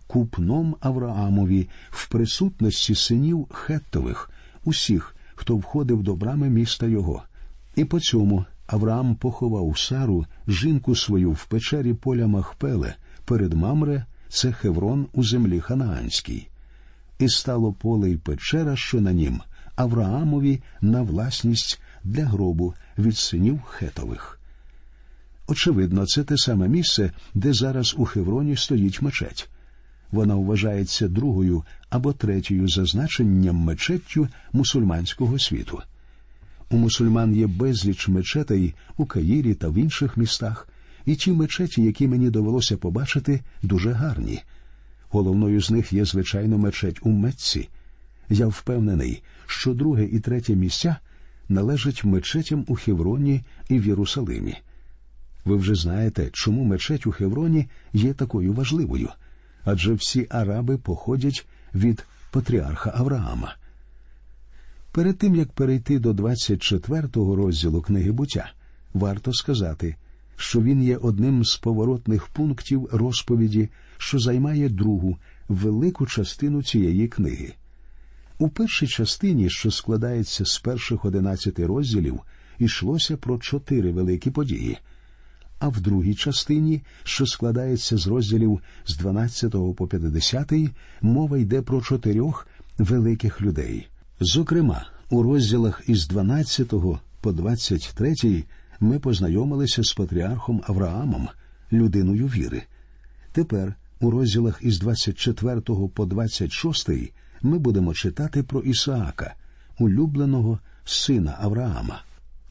купном 0.06 0.76
Авраамові 0.80 1.68
в 1.90 2.08
присутності 2.08 2.94
синів 2.94 3.46
Хеттових, 3.50 4.30
усіх, 4.64 5.16
хто 5.34 5.56
входив 5.56 6.02
до 6.02 6.14
брами 6.14 6.48
міста 6.48 6.86
його. 6.86 7.22
І 7.76 7.84
по 7.84 8.00
цьому 8.00 8.44
Авраам 8.66 9.14
поховав 9.14 9.78
Сару, 9.78 10.26
жінку 10.48 10.96
свою 10.96 11.32
в 11.32 11.44
печері 11.44 11.94
поля 11.94 12.26
Махпеле, 12.26 12.94
перед 13.24 13.52
Мамре, 13.52 14.06
це 14.28 14.52
Хеврон 14.52 15.06
у 15.12 15.24
землі 15.24 15.60
Ханаанській. 15.60 16.48
І 17.18 17.28
стало 17.28 17.72
поле 17.72 18.10
й 18.10 18.16
печера, 18.16 18.76
що 18.76 19.00
на 19.00 19.12
нім, 19.12 19.40
Авраамові 19.76 20.62
на 20.80 21.02
власність 21.02 21.80
для 22.04 22.24
гробу 22.24 22.74
від 22.98 23.16
синів 23.16 23.60
Хетових. 23.62 24.40
Очевидно, 25.46 26.06
це 26.06 26.24
те 26.24 26.38
саме 26.38 26.68
місце, 26.68 27.10
де 27.34 27.52
зараз 27.52 27.94
у 27.98 28.04
Хевроні 28.04 28.56
стоїть 28.56 29.02
мечеть. 29.02 29.48
Вона 30.14 30.34
вважається 30.34 31.08
другою 31.08 31.64
або 31.90 32.12
третьою 32.12 32.68
за 32.68 32.84
значенням 32.84 33.56
мечеттю 33.56 34.28
мусульманського 34.52 35.38
світу. 35.38 35.82
У 36.70 36.76
мусульман 36.76 37.36
є 37.36 37.46
безліч 37.46 38.08
мечетей 38.08 38.74
у 38.96 39.06
Каїрі 39.06 39.54
та 39.54 39.68
в 39.68 39.74
інших 39.74 40.16
містах, 40.16 40.68
і 41.06 41.14
ті 41.16 41.32
мечеті, 41.32 41.82
які 41.82 42.08
мені 42.08 42.30
довелося 42.30 42.76
побачити, 42.76 43.40
дуже 43.62 43.92
гарні. 43.92 44.42
Головною 45.08 45.60
з 45.60 45.70
них 45.70 45.92
є, 45.92 46.04
звичайно, 46.04 46.58
мечеть 46.58 46.98
у 47.02 47.10
Мецці. 47.10 47.68
Я 48.30 48.46
впевнений, 48.46 49.22
що 49.46 49.74
друге 49.74 50.04
і 50.04 50.20
третє 50.20 50.54
місця 50.54 50.96
належать 51.48 52.04
мечетям 52.04 52.64
у 52.68 52.74
Хевроні 52.74 53.42
і 53.68 53.78
в 53.78 53.86
Єрусалимі. 53.86 54.56
Ви 55.44 55.56
вже 55.56 55.74
знаєте, 55.74 56.28
чому 56.32 56.64
мечеть 56.64 57.06
у 57.06 57.12
Хевроні 57.12 57.66
є 57.92 58.14
такою 58.14 58.52
важливою, 58.52 59.08
адже 59.64 59.92
всі 59.92 60.26
араби 60.30 60.78
походять 60.78 61.46
від 61.74 62.04
патріарха 62.30 62.92
Авраама. 62.96 63.56
Перед 64.92 65.18
тим 65.18 65.34
як 65.34 65.52
перейти 65.52 65.98
до 65.98 66.12
24-го 66.12 67.36
розділу 67.36 67.82
книги 67.82 68.12
буття, 68.12 68.52
варто 68.94 69.32
сказати, 69.32 69.96
що 70.36 70.60
він 70.60 70.82
є 70.82 70.96
одним 70.96 71.44
з 71.44 71.56
поворотних 71.56 72.26
пунктів 72.26 72.88
розповіді, 72.92 73.68
що 73.98 74.18
займає 74.18 74.68
другу 74.68 75.16
велику 75.48 76.06
частину 76.06 76.62
цієї 76.62 77.08
книги. 77.08 77.54
У 78.38 78.48
першій 78.48 78.86
частині, 78.86 79.50
що 79.50 79.70
складається 79.70 80.44
з 80.44 80.58
перших 80.58 81.04
одинадцяти 81.04 81.66
розділів, 81.66 82.20
йшлося 82.58 83.16
про 83.16 83.38
чотири 83.38 83.92
великі 83.92 84.30
події. 84.30 84.78
А 85.64 85.68
в 85.68 85.80
другій 85.80 86.14
частині, 86.14 86.82
що 87.04 87.26
складається 87.26 87.96
з 87.96 88.06
розділів 88.06 88.60
з 88.86 88.96
12 88.96 89.54
по 89.76 89.86
50, 89.86 90.52
мова 91.02 91.38
йде 91.38 91.62
про 91.62 91.80
чотирьох 91.80 92.46
великих 92.78 93.42
людей. 93.42 93.88
Зокрема, 94.20 94.86
у 95.10 95.22
розділах 95.22 95.82
із 95.86 96.08
12 96.08 96.74
по 97.20 97.32
23 97.32 98.44
ми 98.80 98.98
познайомилися 98.98 99.82
з 99.82 99.92
патріархом 99.92 100.62
Авраамом, 100.66 101.28
людиною 101.72 102.26
віри. 102.26 102.62
Тепер 103.32 103.74
у 104.00 104.10
розділах 104.10 104.58
із 104.62 104.78
24 104.78 105.60
по 105.94 106.06
26 106.06 106.90
ми 107.42 107.58
будемо 107.58 107.94
читати 107.94 108.42
про 108.42 108.60
Ісаака, 108.60 109.34
улюбленого 109.78 110.58
сина 110.84 111.38
Авраама. 111.40 112.02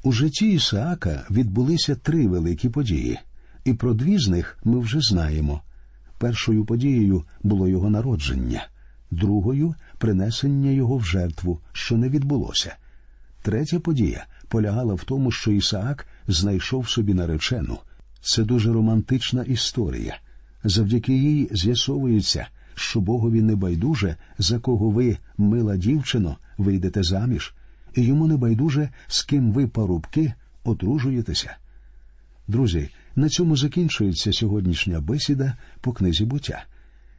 У 0.05 0.11
житті 0.11 0.51
Ісаака 0.51 1.25
відбулися 1.31 1.95
три 1.95 2.27
великі 2.27 2.69
події, 2.69 3.19
і 3.63 3.73
про 3.73 3.93
дві 3.93 4.17
з 4.17 4.27
них 4.27 4.57
ми 4.63 4.79
вже 4.79 4.99
знаємо. 5.01 5.61
Першою 6.17 6.65
подією 6.65 7.23
було 7.43 7.67
його 7.67 7.89
народження, 7.89 8.67
другою 9.11 9.75
принесення 9.97 10.71
його 10.71 10.97
в 10.97 11.05
жертву, 11.05 11.59
що 11.71 11.97
не 11.97 12.09
відбулося. 12.09 12.75
Третя 13.41 13.79
подія 13.79 14.25
полягала 14.47 14.93
в 14.93 15.03
тому, 15.03 15.31
що 15.31 15.51
Ісаак 15.51 16.07
знайшов 16.27 16.89
собі 16.89 17.13
наречену. 17.13 17.77
Це 18.21 18.43
дуже 18.43 18.73
романтична 18.73 19.43
історія. 19.43 20.17
Завдяки 20.63 21.13
їй 21.17 21.49
з'ясовується, 21.51 22.47
що 22.75 23.01
Богові 23.01 23.41
не 23.41 23.55
байдуже, 23.55 24.15
за 24.37 24.59
кого 24.59 24.89
ви, 24.89 25.17
мила 25.37 25.77
дівчино, 25.77 26.37
вийдете 26.57 27.03
заміж, 27.03 27.53
і 27.95 28.01
йому 28.01 28.27
не 28.27 28.37
байдуже, 28.37 28.89
з 29.07 29.23
ким 29.23 29.51
ви 29.51 29.67
парубки 29.67 30.33
одружуєтеся. 30.63 31.55
Друзі, 32.47 32.89
на 33.15 33.29
цьому 33.29 33.57
закінчується 33.57 34.33
сьогоднішня 34.33 35.01
бесіда 35.01 35.53
по 35.81 35.93
книзі 35.93 36.25
буття. 36.25 36.63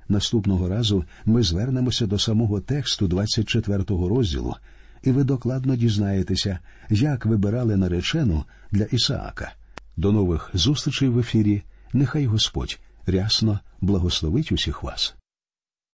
Наступного 0.08 0.68
разу 0.68 1.04
ми 1.24 1.42
звернемося 1.42 2.06
до 2.06 2.18
самого 2.18 2.60
тексту 2.60 3.06
24-го 3.06 4.08
розділу, 4.08 4.54
і 5.02 5.10
ви 5.10 5.24
докладно 5.24 5.76
дізнаєтеся, 5.76 6.58
як 6.90 7.26
вибирали 7.26 7.76
наречену 7.76 8.44
для 8.70 8.84
Ісаака. 8.84 9.52
До 9.96 10.12
нових 10.12 10.50
зустрічей 10.54 11.08
в 11.08 11.18
ефірі. 11.18 11.62
Нехай 11.92 12.26
Господь 12.26 12.78
рясно 13.06 13.60
благословить 13.80 14.52
усіх 14.52 14.82
вас. 14.82 15.14